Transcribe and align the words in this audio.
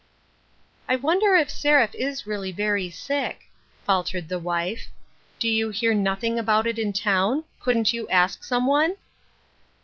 "I 0.89 0.95
wonder 0.95 1.35
if 1.35 1.51
Seraph 1.51 1.93
is 1.93 2.25
really 2.25 2.51
very 2.51 2.89
sick," 2.89 3.43
faltered 3.85 4.29
the 4.29 4.39
wife." 4.39 4.87
Do 5.39 5.47
you 5.47 5.69
hear 5.69 5.93
nothing 5.93 6.39
about 6.39 6.65
it 6.65 6.79
in 6.79 6.91
town? 6.91 7.43
Couldn't 7.59 7.93
you 7.93 8.09
ask 8.09 8.43
some 8.43 8.65
one 8.65 8.95